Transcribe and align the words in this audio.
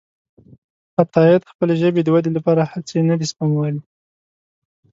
عطاييد 1.01 1.43
خپلې 1.51 1.73
ژبې 1.81 2.01
د 2.03 2.07
ودې 2.13 2.31
لپاره 2.37 2.69
هڅې 2.71 2.97
نه 3.09 3.15
دي 3.19 3.25
سپمولي. 3.31 3.79